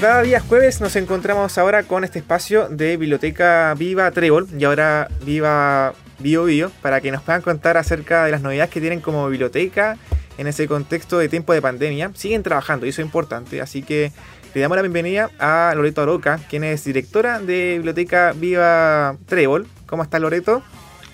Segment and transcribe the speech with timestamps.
[0.00, 4.64] como cada día jueves nos encontramos ahora con este espacio de Biblioteca Viva Trébol y
[4.64, 9.00] ahora Viva Bio Bio para que nos puedan contar acerca de las novedades que tienen
[9.00, 9.98] como biblioteca
[10.38, 12.12] en ese contexto de tiempo de pandemia.
[12.14, 14.10] Siguen trabajando y eso es importante, así que
[14.54, 19.66] le damos la bienvenida a Loreto Aroca, quien es directora de Biblioteca Viva Trébol.
[19.84, 20.62] ¿Cómo estás Loreto?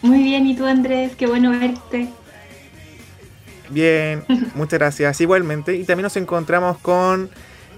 [0.02, 1.16] Muy bien, ¿y tú Andrés?
[1.16, 2.09] Qué bueno verte.
[3.68, 4.23] Bien,
[4.55, 5.20] muchas gracias.
[5.20, 5.74] Igualmente.
[5.74, 7.30] Y también nos encontramos con.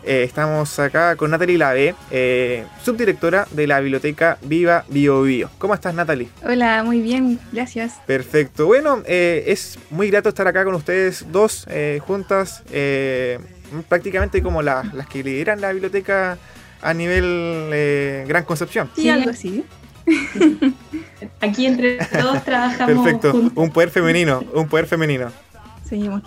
[0.08, 5.50] Eh, estamos acá con Natalie Lave, eh, subdirectora de la biblioteca Viva Bio Bio.
[5.58, 6.28] ¿Cómo estás, Natalie?
[6.42, 7.96] Hola, muy bien, gracias.
[8.06, 8.64] Perfecto.
[8.64, 11.66] Bueno, eh, es muy grato estar acá con ustedes dos
[12.06, 12.62] juntas,
[13.90, 16.38] prácticamente como las que lideran la biblioteca
[16.80, 18.88] a nivel Gran Concepción.
[18.96, 19.62] Sí, algo así.
[21.42, 23.05] Aquí entre todos trabajamos.
[23.05, 25.30] Perfecto, un poder femenino, un poder femenino.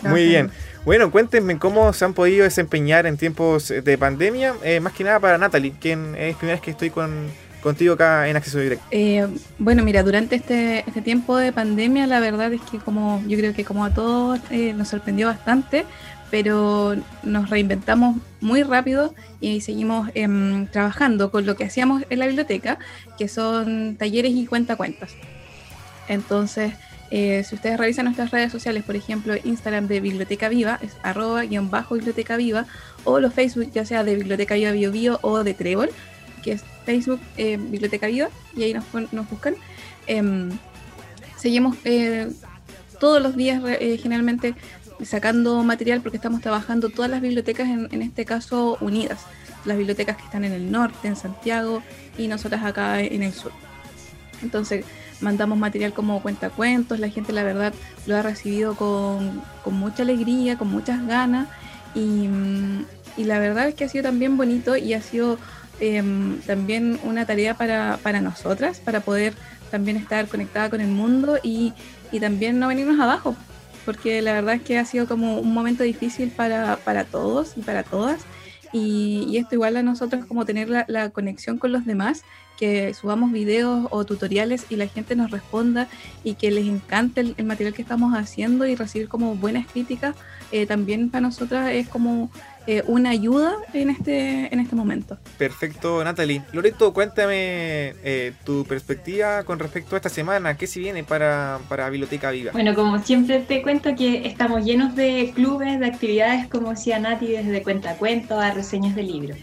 [0.04, 0.50] Muy bien.
[0.84, 5.20] Bueno, cuéntenme cómo se han podido desempeñar en tiempos de pandemia, eh, más que nada
[5.20, 7.28] para Natalie, quien es primera vez que estoy con,
[7.62, 8.84] contigo acá en Acceso Directo.
[8.90, 9.26] Eh,
[9.58, 13.54] bueno, mira, durante este, este tiempo de pandemia, la verdad es que como yo creo
[13.54, 15.86] que como a todos eh, nos sorprendió bastante,
[16.30, 22.26] pero nos reinventamos muy rápido y seguimos em, trabajando con lo que hacíamos en la
[22.26, 22.78] biblioteca,
[23.18, 25.14] que son talleres y cuentacuentas.
[26.08, 26.72] Entonces,
[27.14, 31.42] eh, si ustedes revisan nuestras redes sociales, por ejemplo, Instagram de Biblioteca Viva, es arroba
[31.42, 32.64] guion bajo Biblioteca Viva,
[33.04, 35.90] o los Facebook, ya sea de Biblioteca Viva Bio Bio o de Trébol,
[36.42, 39.56] que es Facebook eh, Biblioteca Viva, y ahí nos, buscan.
[40.06, 40.48] Em,
[41.36, 42.30] seguimos eh,
[42.98, 43.62] todos los días
[44.00, 44.54] generalmente
[45.04, 49.20] sacando material porque estamos trabajando todas las bibliotecas, en, en, este caso unidas.
[49.66, 51.82] Las bibliotecas que están en el norte, en Santiago,
[52.16, 53.52] y nosotras acá en el sur.
[54.40, 54.86] Entonces,
[55.22, 57.72] mandamos material como cuentacuentos, la gente la verdad
[58.06, 61.48] lo ha recibido con, mucha alegría, con muchas ganas
[61.94, 62.80] mm,
[63.16, 65.38] y, la verdad es que ha sido también bonito y ha sido
[65.80, 69.34] em, también una tarea para, nosotras, para poder
[69.70, 71.72] también estar conectada con el mundo y,
[72.20, 73.34] también no venirnos abajo,
[73.86, 76.76] porque la verdad es que ha sido como un momento difícil para,
[77.10, 78.20] todos y para todas.
[78.70, 82.22] Y, esto igual a nosotros como tener la, conexión con los demás
[82.62, 85.88] que subamos videos o tutoriales y la gente nos responda
[86.22, 90.14] y que les encante el, material que estamos haciendo y recibir como buenas críticas,
[90.52, 92.30] eh, también para nosotras es como
[92.68, 95.18] eh, una ayuda en este, en este momento.
[95.38, 96.44] Perfecto, Natalie.
[96.52, 100.56] Loreto, cuéntame eh, tu perspectiva con respecto a esta semana.
[100.56, 102.52] ¿Qué se viene para, para Biblioteca Viva?
[102.52, 107.26] Bueno, como siempre te cuento que estamos llenos de clubes, de actividades, como decía Nati,
[107.26, 109.36] desde cuentacuentos a reseñas de libros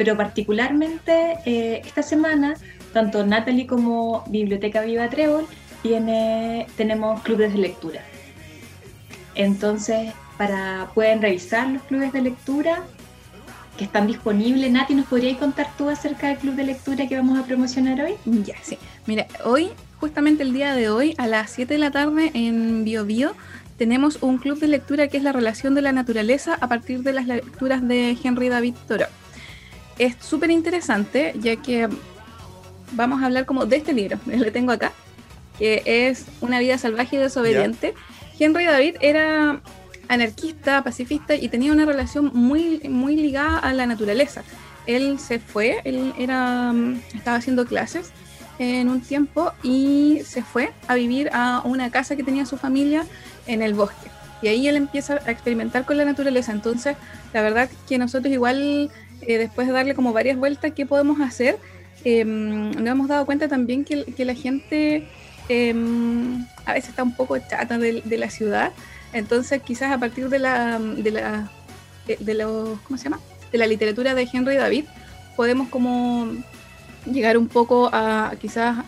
[0.00, 2.54] pero particularmente eh, esta semana,
[2.94, 5.46] tanto Natalie como Biblioteca Viva Trébol
[5.82, 8.00] tiene, tenemos clubes de lectura.
[9.34, 12.82] Entonces, para pueden revisar los clubes de lectura
[13.76, 14.72] que están disponibles.
[14.72, 18.14] Nati, ¿nos podrías contar tú acerca del club de lectura que vamos a promocionar hoy?
[18.24, 18.78] Ya, sí.
[19.04, 19.68] Mira, hoy,
[19.98, 23.34] justamente el día de hoy, a las 7 de la tarde en Bio Bio,
[23.76, 27.12] tenemos un club de lectura que es la relación de la naturaleza a partir de
[27.12, 29.10] las lecturas de Henry David Thoreau
[30.00, 31.88] es súper interesante, ya que
[32.92, 34.92] vamos a hablar como de este libro, le tengo acá,
[35.58, 37.94] que es Una vida salvaje y desobediente.
[38.38, 39.60] Henry David era
[40.08, 44.42] anarquista, pacifista y tenía una relación muy, muy ligada a la naturaleza.
[44.86, 46.72] Él se fue, él era,
[47.14, 48.10] estaba haciendo clases
[48.58, 53.04] en un tiempo y se fue a vivir a una casa que tenía su familia
[53.46, 54.08] en el bosque.
[54.40, 56.52] Y ahí él empieza a experimentar con la naturaleza.
[56.52, 56.96] Entonces,
[57.34, 58.90] la verdad que nosotros igual
[59.22, 61.58] eh, después de darle como varias vueltas qué podemos hacer,
[62.04, 65.06] em, nos hemos dado cuenta también que, la gente
[65.48, 68.72] em, a veces está un poco chata de, la ciudad,
[69.12, 71.50] entonces quizás a partir de la, de la
[72.06, 73.20] eh, de, los, ¿cómo se llama?
[73.52, 74.84] De la literatura de Henry David,
[75.36, 76.28] podemos como
[77.06, 78.84] llegar un poco a quizás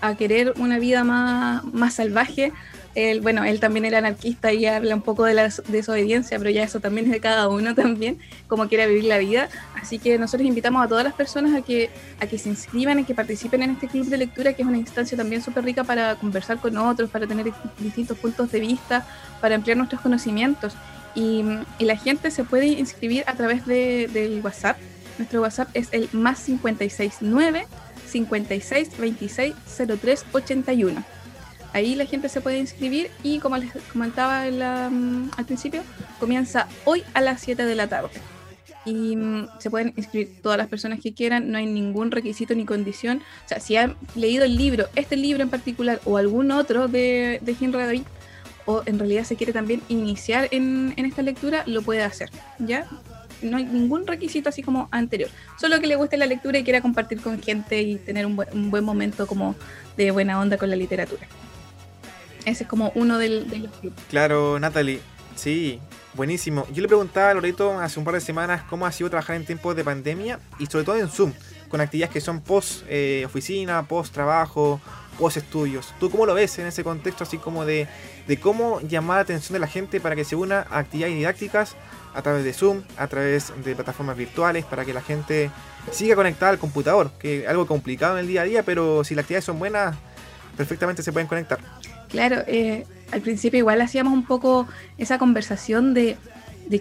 [0.00, 2.52] a querer una vida más, más salvaje,
[2.94, 6.62] él, bueno, él también era anarquista y habla un poco de la desobediencia, pero ya
[6.62, 9.48] eso también es de cada uno también, cómo quiere vivir la vida.
[9.80, 11.90] Así que nosotros invitamos a todas las personas a que,
[12.20, 14.78] a que se inscriban y que participen en este club de lectura, que es una
[14.78, 19.06] instancia también súper rica para conversar con otros, para tener distintos puntos de vista,
[19.40, 20.74] para ampliar nuestros conocimientos.
[21.14, 21.44] Y,
[21.80, 24.76] la gente se puede inscribir a través de, del WhatsApp.
[25.18, 27.66] Nuestro WhatsApp es el más 569
[28.06, 29.54] 56 26
[30.00, 31.17] 03 81
[31.72, 35.82] Ahí la gente se puede inscribir y como les comentaba mm, al principio,
[36.18, 38.10] comienza hoy a las 7 de la tarde.
[38.84, 42.64] Y mm, se pueden inscribir todas las personas que quieran, no hay ningún requisito ni
[42.64, 43.22] condición.
[43.44, 47.38] O sea, si han leído el libro, este libro en particular, o algún otro de,
[47.42, 48.02] de Henry David,
[48.68, 52.28] o en realidad se quiere también iniciar en, esta lectura, lo puede hacer,
[52.58, 52.86] ¿ya?
[53.40, 55.30] no hay ningún requisito así como anterior.
[55.58, 58.84] Solo que le guste la lectura y quiera compartir con gente y tener un buen,
[58.84, 59.54] momento como
[59.96, 61.26] de buena onda con la literatura.
[62.48, 63.98] Ese es como uno de los clubes.
[64.08, 65.00] Claro, Natalie.
[65.36, 65.78] Sí,
[66.14, 66.66] buenísimo.
[66.72, 69.44] Yo le preguntaba a Loreto hace un par de semanas cómo ha sido trabajar en
[69.44, 71.34] tiempos de pandemia y sobre todo en Zoom,
[71.68, 74.80] con actividades que son post eh, oficina, post trabajo,
[75.18, 75.92] post estudios.
[76.00, 77.86] ¿Tú cómo lo ves en ese contexto así como de,
[78.26, 81.76] de cómo llamar la atención de la gente para que se una a actividades didácticas
[82.14, 85.50] a través de Zoom, a través de plataformas virtuales, para que la gente
[85.92, 89.14] siga conectada al computador, que es algo complicado en el día a día, pero si
[89.14, 89.96] las actividades son buenas,
[90.56, 91.58] perfectamente se pueden conectar.
[92.08, 94.66] Claro, eh, al principio igual hacíamos un poco
[94.96, 96.16] esa conversación de,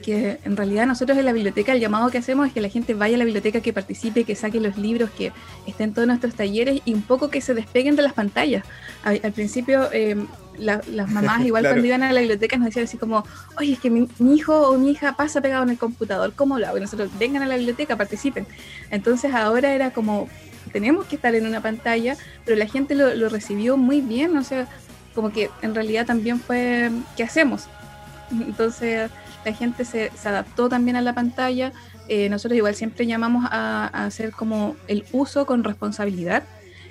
[0.04, 2.94] que en realidad nosotros en la biblioteca el llamado que hacemos es que la gente
[2.94, 5.32] vaya a la biblioteca, que participe, que saque los libros, que
[5.66, 8.66] estén todos nuestros talleres y un poco que se despeguen de las pantallas.
[9.04, 10.18] Al, principio eh,
[10.58, 13.24] las mamás igual cuando iban a la biblioteca nos decían así como,
[13.58, 16.68] oye, es que mi, hijo o mi hija pasa pegado en el computador, ¿cómo lo
[16.68, 16.78] hago?
[16.78, 18.46] Y nosotros vengan a la biblioteca, participen.
[18.92, 20.28] Entonces ahora era como,
[20.74, 24.44] tenemos que estar en una pantalla, pero la gente lo, lo recibió muy bien, o
[24.44, 24.68] sea,
[25.18, 27.66] como que en realidad también fue, ¿qué hacemos?
[28.30, 29.10] Entonces
[29.44, 31.72] la gente se, se adaptó también a la pantalla.
[32.08, 36.44] Eh, nosotros igual siempre llamamos a, hacer como el uso con responsabilidad.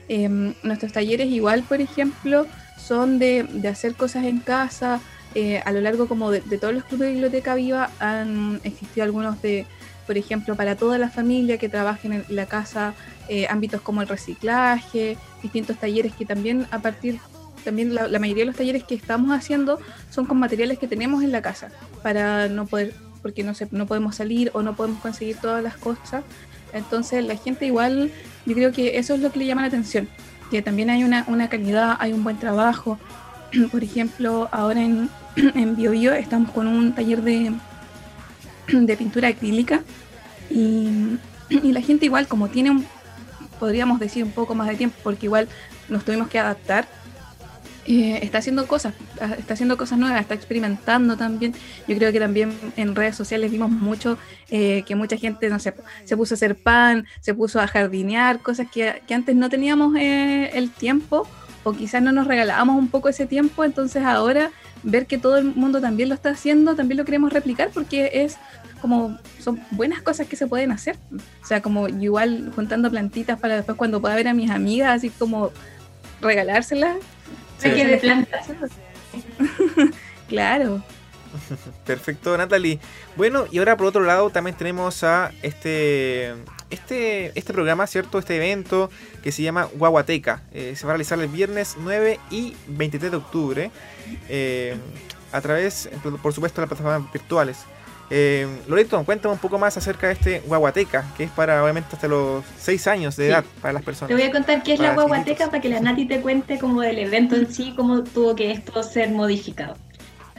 [0.08, 5.00] Em, nuestros talleres igual, por ejemplo, son de, de hacer cosas en casa.
[5.36, 9.40] Eh, a lo largo como de, todos los clubes de biblioteca viva han existido algunos
[9.40, 9.66] de,
[10.04, 12.94] por ejemplo, para toda la familia que trabajen en la casa,
[13.28, 17.20] eh, ámbitos como el reciclaje, distintos talleres que también a partir
[17.66, 19.80] también la, mayoría de los talleres que estamos haciendo
[20.10, 21.68] son con materiales que tenemos en la casa
[22.00, 25.76] para no poder, porque no, sé, no podemos salir o no podemos conseguir todas las
[25.76, 26.22] cosas.
[26.72, 28.12] Entonces la gente igual,
[28.46, 30.08] yo creo que eso es lo que le llama la atención,
[30.48, 33.00] que también hay una, una calidad, hay un buen trabajo.
[33.72, 37.52] Por ejemplo, ahora en, en BioBio estamos con un taller de,
[38.68, 39.82] de pintura acrílica
[40.50, 41.18] y,
[41.50, 42.86] y la gente igual como tiene un,
[43.58, 45.48] podríamos decir un poco más de tiempo, porque igual
[45.88, 46.86] nos tuvimos que adaptar
[47.86, 51.54] eh, está haciendo cosas, ah, está haciendo cosas nuevas, está experimentando también.
[51.86, 54.18] Yo creo que también en redes sociales vimos mucho
[54.50, 55.74] eh, que mucha gente, no sé,
[56.04, 60.50] se puso a hacer pan, se puso a jardinear, cosas que, antes no teníamos eh,
[60.54, 61.28] el tiempo
[61.62, 64.50] o quizás no nos regalábamos un poco ese tiempo, entonces ahora
[64.82, 68.36] ver que todo el mundo también lo está haciendo, también lo queremos replicar porque es
[68.80, 70.96] como son buenas cosas que se pueden hacer.
[71.42, 75.10] O sea, como igual juntando plantitas para después cuando pueda ver a mis amigas, así
[75.10, 75.50] como
[76.20, 76.96] regalárselas,
[77.62, 78.46] de plantas.
[80.28, 80.82] claro.
[81.84, 82.78] Perfecto, Natalie.
[83.16, 86.34] Bueno, y ahora por otro lado también tenemos a este
[86.70, 88.18] este, este programa, ¿cierto?
[88.18, 88.90] Este evento
[89.22, 90.42] que se llama Guaguateca.
[90.52, 93.70] Eh, se va a realizar el viernes 9 y 23 de octubre
[94.28, 94.76] eh,
[95.32, 95.88] a través,
[96.22, 97.58] por supuesto, de las plataformas virtuales.
[98.10, 102.06] Eh, Loreto, cuéntame un poco más acerca de este guaguateca, que es para obviamente hasta
[102.06, 104.08] los 6 años de edad para las personas.
[104.08, 106.82] Te voy a contar qué es la guaguateca para que la Nati te cuente como
[106.82, 109.76] del evento en sí, cómo tuvo que esto ser modificado.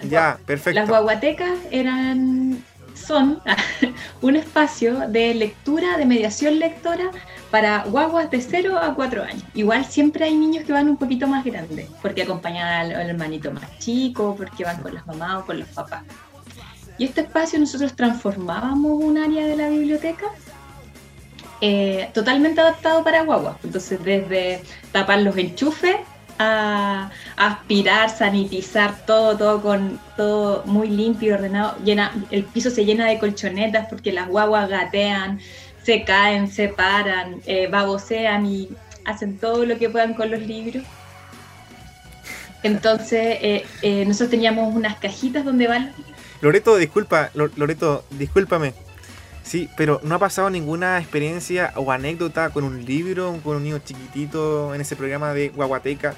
[0.10, 0.80] Ya, perfecto.
[0.80, 2.64] Las guaguatecas eran
[2.98, 3.40] son
[4.22, 7.12] un espacio de lectura, de mediación lectora
[7.52, 9.44] para guaguas de 0 a 4 años.
[9.54, 13.78] Igual siempre hay niños que van un poquito más grandes, porque acompañan al hermanito más
[13.80, 16.04] chico, porque van con las mamás o con los papás.
[16.98, 20.26] Y este espacio nosotros transformábamos un área de la biblioteca
[21.60, 23.58] eh, totalmente adaptado para guagua.
[23.64, 24.62] Entonces, desde
[24.92, 25.98] tapar los enchufes
[26.40, 31.76] a aspirar, sanitizar todo, todo con todo muy limpio y ordenado.
[31.84, 35.40] Llena, el piso se llena de colchonetas porque las guaguas gatean,
[35.82, 38.70] se caen, se paran, eh, babosean y
[39.06, 40.84] hacen todo lo que puedan con los libros.
[42.62, 43.38] Entonces,
[43.82, 45.92] eh, nosotros teníamos unas cajitas donde van
[46.42, 48.74] Loreto, disculpa, Loreto, discúlpame.
[49.44, 53.80] Sí, pero ¿no ha pasado ninguna experiencia o anécdota con un libro, con un niño
[53.80, 56.16] chiquitito en ese programa de Guaguateca?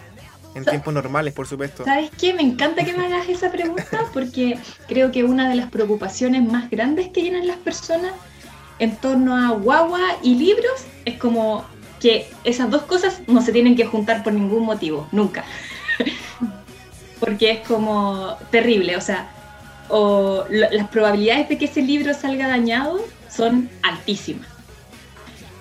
[0.55, 1.85] En tiempos normales, por supuesto.
[1.85, 2.33] ¿Sabes qué?
[2.33, 4.57] Me encanta que me hagas esa pregunta porque
[4.87, 8.13] creo que una de las preocupaciones más grandes que llenan las personas
[8.79, 11.65] en torno a guagua y libros es como
[11.99, 15.43] que esas dos cosas no se tienen que juntar por ningún motivo, nunca.
[17.19, 19.29] porque es como terrible, o sea,
[19.89, 24.47] o las probabilidades de que ese libro salga dañado son altísimas.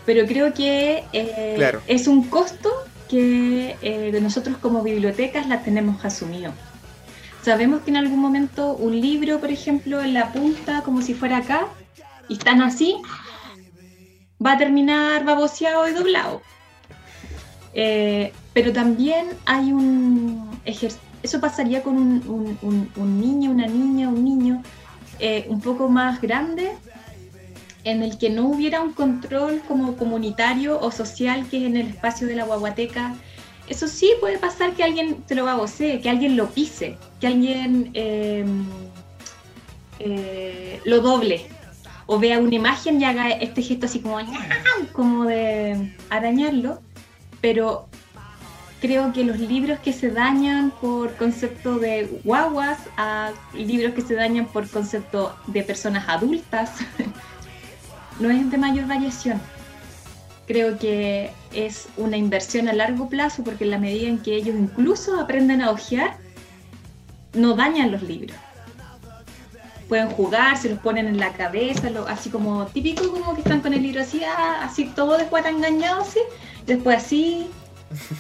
[0.07, 2.71] Pero creo que eh, es un costo
[3.09, 6.53] que eh, nosotros como bibliotecas la tenemos asumido.
[7.43, 11.39] Sabemos que en algún momento un libro, por ejemplo, en la punta, como si fuera
[11.39, 11.69] acá,
[12.29, 12.97] y están así,
[14.45, 16.43] va a terminar baboseado y doblado.
[17.75, 24.63] Eh, pero también hay un ejercicio eso pasaría con un, niño, una niña, un niño
[25.19, 26.73] eh, un poco más grande
[27.85, 31.89] en el que no hubiera un control como comunitario o social que es en el
[31.89, 33.15] espacio de la guaguateca.
[33.69, 37.91] Eso sí puede pasar que alguien se lo babosee, que alguien lo pise, que alguien
[37.95, 38.67] em,
[39.99, 41.47] eh, lo doble
[42.07, 44.19] o vea una imagen y haga este gesto así como,
[44.93, 46.81] como de arañarlo,
[47.43, 47.89] pero
[48.81, 54.15] creo que los libros que se dañan por concepto de guaguas a libros que se
[54.15, 56.73] dañan por concepto de personas adultas
[58.21, 59.41] no es de mayor variación.
[60.47, 64.57] Creo que es una inversión a largo plazo porque en la medida en que ellos
[64.59, 66.17] incluso aprenden a ojear,
[67.35, 68.37] no dañan los libros.
[69.89, 73.73] Pueden jugar, se los ponen en la cabeza, así como típico como que están con
[73.73, 76.21] el libro así, ah, así todo después engañado, así,
[76.67, 77.49] después así,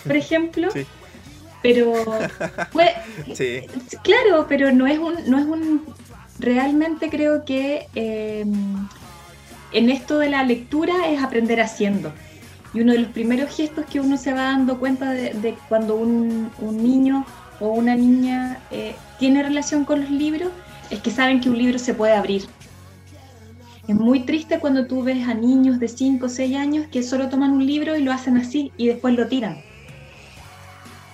[0.04, 0.68] por ejemplo.
[1.62, 1.92] Pero,
[4.02, 5.82] claro, pero no es un, no es un,
[6.38, 8.88] realmente creo que em,
[9.72, 12.12] en esto de la lectura es aprender haciendo.
[12.74, 16.50] Y uno de los primeros gestos que uno se va dando cuenta de, cuando un,
[16.60, 17.26] niño
[17.60, 20.50] o una niña eh, tiene relación con los libros
[20.90, 22.44] es que saben que un libro se puede abrir.
[23.88, 27.30] Es muy triste cuando tú ves a niños de 5 o 6 años que solo
[27.30, 29.62] toman un libro y lo hacen así y después lo tiran.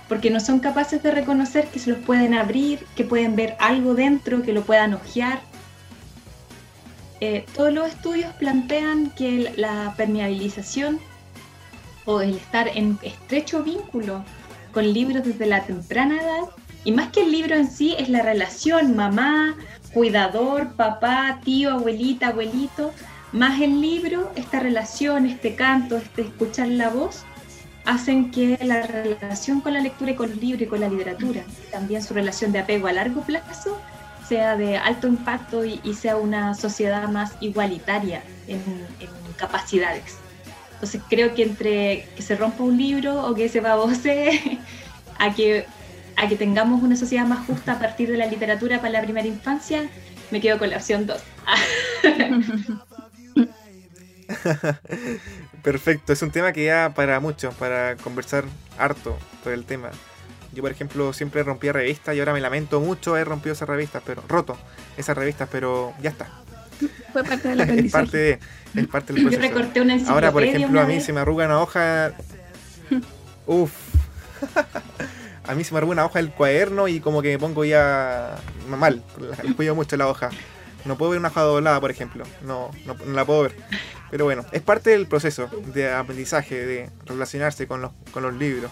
[0.09, 3.95] Porque no son capaces de reconocer que se los pueden abrir, que pueden ver algo
[3.95, 5.41] dentro, que lo puedan hojear.
[7.21, 10.99] Eh, todos los estudios plantean que la permeabilización
[12.07, 14.25] o el estar en estrecho vínculo
[14.73, 16.51] con libros desde la temprana edad,
[16.85, 19.57] y más que el libro en sí, es la relación mamá,
[19.95, 22.93] cuidador, papá, tío, abuelita, abuelito,
[23.33, 27.25] más el libro, esta relación, este canto, este escuchar la voz,
[27.85, 31.43] hacen que la relación con la lectura y con los libros y con la literatura,
[31.71, 33.81] también su relación de apego a largo plazo,
[34.29, 38.61] sea de alto impacto y, sea una sociedad más igualitaria en,
[39.37, 40.17] capacidades.
[40.75, 44.61] Entonces creo que entre que se rompa un libro o que se babose
[45.19, 45.67] a que,
[46.17, 49.27] a que tengamos una sociedad más justa a partir de la literatura para la primera
[49.27, 49.89] infancia,
[50.31, 51.17] me quedo con la opción 2.
[55.63, 58.45] Perfecto, es un tema que ya para muchos, para conversar
[58.79, 59.91] harto sobre el tema.
[60.53, 64.03] Yo, por ejemplo, siempre rompía revistas y ahora me lamento mucho haber rompido esas revistas,
[64.07, 64.57] pero roto
[64.97, 66.29] esas revistas, pero ya está.
[67.13, 68.39] Fue parte de la es parte de,
[68.75, 69.43] es parte del proceso.
[69.43, 72.13] Yo recorté una Ahora, por ejemplo, a mí se me arruga una hoja.
[73.47, 73.73] Uf.
[75.47, 78.37] A mí se me arruga una hoja del cuaderno y como que me pongo ya
[78.69, 79.03] mal.
[79.43, 80.31] Le cuido mucho la hoja.
[80.85, 82.25] No puedo ver una hoja doblada, por ejemplo.
[82.43, 83.57] No, no, la puedo ver.
[84.11, 88.71] Pero bueno, es parte del proceso de aprendizaje, de relacionarse con los, con los libros.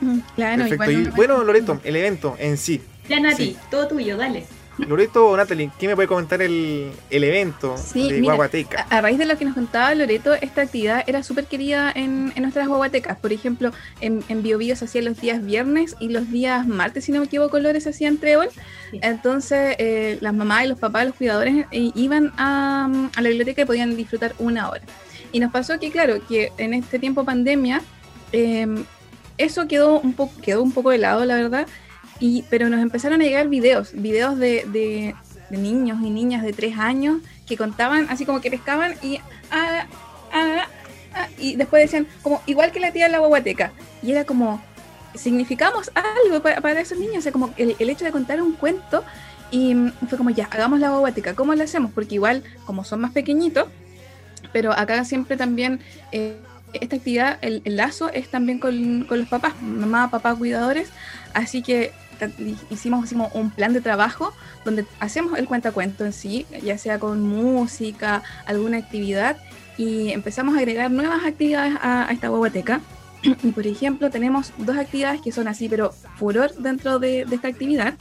[0.00, 0.90] Mm, claro, Perfecto.
[0.90, 2.82] Y bueno, Loreto, el evento en sí.
[3.08, 4.46] Ya, Nati, todo tuyo, dale.
[4.78, 8.86] Loreto o Natalie, ¿quién me puede comentar el, evento de Guaguateca?
[8.90, 12.68] A, raíz de lo que nos contaba Loreto, esta actividad era súper querida en, nuestras
[12.68, 13.16] guaguatecas.
[13.18, 14.42] Por ejemplo, en, en
[14.76, 17.90] se hacía los días viernes y los días martes, si no me equivoco, Lore se
[17.90, 18.48] hacían trébol.
[18.92, 23.64] Entonces, eh, las mamás y los papás, los cuidadores, eh, iban a, la biblioteca y
[23.64, 24.82] podían disfrutar una hora.
[25.32, 27.82] Y nos pasó que, claro, que en este tiempo pandemia,
[28.32, 28.84] em,
[29.38, 31.66] eso quedó un, poco quedó un poco de lado, la verdad
[32.20, 35.14] y, pero nos empezaron a llegar videos, videos de, de,
[35.56, 39.18] niños y niñas de tres años que contaban así como que pescaban y,
[39.50, 39.86] ah,
[40.32, 40.66] ah,
[41.14, 43.72] ah, y después decían como igual que la tía de la guaguateca.
[44.02, 44.60] Y era como,
[45.14, 49.04] significamos algo para, esos niños, o sea, como el, el, hecho de contar un cuento
[49.50, 49.76] y
[50.08, 51.92] fue como ya, hagamos la guaguateca, ¿cómo lo hacemos?
[51.92, 53.66] Porque igual, como son más pequeñitos,
[54.52, 55.80] pero acá siempre también...
[56.12, 56.36] Eh,
[56.72, 60.90] esta actividad, el, el, lazo es también con, con, los papás, mamá, papá, cuidadores,
[61.32, 61.92] así que
[62.70, 64.32] hicimos, hicimos un plan de trabajo
[64.64, 69.36] donde hacemos el cuentacuento en sí, ya sea con música, alguna actividad,
[69.78, 72.80] y empezamos a agregar nuevas actividades a, esta biblioteca.
[73.42, 77.94] Y por ejemplo, tenemos dos actividades que son así, pero furor dentro de, esta actividad,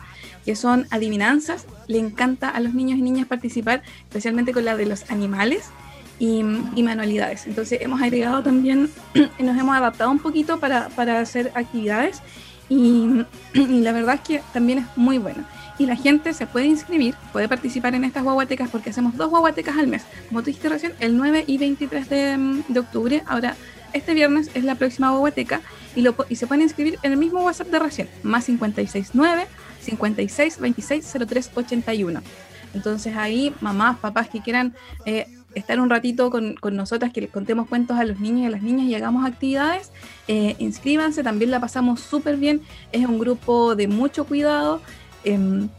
[0.45, 1.65] que son adivinanzas.
[1.87, 5.69] Le encanta a los niños y niñas participar, especialmente con la de los animales
[6.19, 7.47] y, manualidades.
[7.47, 8.89] Entonces hemos agregado también,
[9.39, 12.21] nos hemos adaptado un poquito para, para hacer actividades
[12.69, 15.43] y, la verdad es que también es muy bueno.
[15.77, 19.77] Y la gente se puede inscribir, puede participar en estas guaguatecas porque hacemos dos guaguatecas
[19.77, 20.03] al mes.
[20.29, 23.23] Como tú recién, el 9 y 23 de, de octubre.
[23.27, 23.55] Ahora,
[23.95, 25.61] este viernes es la próxima guaguateca
[25.95, 29.47] y, lo, y se pueden inscribir en el mismo WhatsApp de recién, más 569
[29.81, 32.21] 56 26 03 81.
[32.73, 37.67] Entonces ahí, mamás, papás que quieran eh, estar un ratito con, nosotras, que les contemos
[37.67, 39.91] cuentos a los niños y a las niñas y hagamos actividades,
[40.27, 44.81] eh, inscríbanse, también la pasamos súper bien, es un grupo de mucho cuidado.
[45.23, 45.69] Em,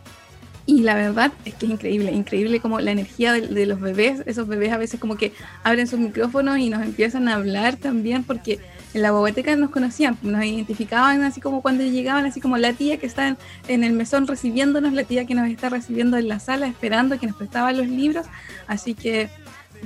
[0.68, 4.49] Y la verdad es que es increíble, increíble como la energía de, los bebés, esos
[4.49, 8.59] bebés a veces como que abren sus micrófonos y nos empiezan a hablar también porque
[8.92, 12.97] en la biblioteca nos conocían, nos identificaban así como cuando llegaban, así como la tía
[12.97, 13.37] que está
[13.68, 17.28] en, el mesón recibiéndonos, la tía que nos está recibiendo en la sala, esperando que
[17.28, 18.26] nos prestaba los libros.
[18.66, 19.28] Así que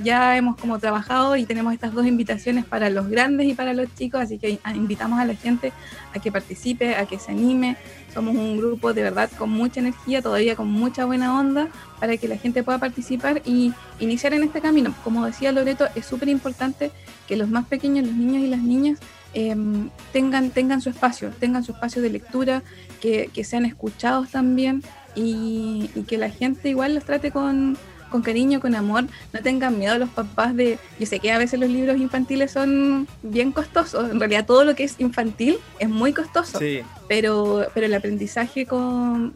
[0.03, 3.93] ya hemos como trabajado y tenemos estas dos invitaciones para los grandes y para los
[3.95, 5.73] chicos, así que invitamos a la gente
[6.13, 7.77] a que participe, a que se anime.
[8.13, 11.69] Somos un grupo de verdad con mucha energía, todavía con mucha buena onda,
[11.99, 14.93] para que la gente pueda participar y iniciar en este camino.
[15.03, 16.91] Como decía Loreto, es súper importante
[17.27, 18.99] que los más pequeños, los niños y las niñas,
[19.33, 22.63] em, tengan, tengan su espacio, tengan su espacio de lectura,
[22.99, 24.83] que, sean escuchados también
[25.15, 27.77] y que la gente igual los trate con
[28.11, 31.39] con cariño, con amor, no tengan miedo a los papás de, yo sé que a
[31.39, 35.89] veces los libros infantiles son bien costosos, en realidad todo lo que es infantil es
[35.89, 36.59] muy costoso,
[37.07, 39.33] pero, pero el aprendizaje con,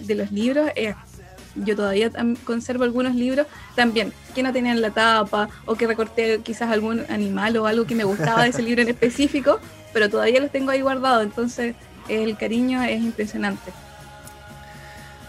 [0.00, 0.96] de los libros es
[1.64, 2.10] yo todavía
[2.44, 7.56] conservo algunos libros también que no tenían la tapa o que recorté quizás algún animal
[7.56, 9.58] o algo que me gustaba de ese libro en específico,
[9.92, 11.74] pero todavía los tengo ahí guardados, entonces
[12.08, 13.72] el cariño es impresionante.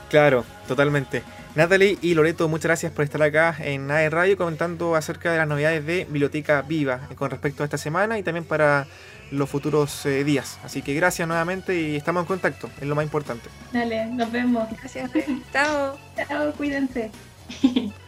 [0.09, 1.23] Claro, totalmente.
[1.57, 5.47] Natalie y Loreto, muchas gracias por estar acá en AE Radio comentando acerca de las
[5.47, 8.85] novedades de Biblioteca Viva con respecto a esta semana y también para
[9.31, 10.59] los futuros eh, días.
[10.63, 13.49] Así que gracias nuevamente y estamos en contacto, es lo más importante.
[13.73, 14.69] Dale, nos vemos.
[14.69, 15.09] Gracias.
[15.51, 15.97] Chao.
[16.27, 17.09] Chao, cuídense.